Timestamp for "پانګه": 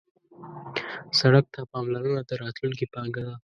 2.93-3.21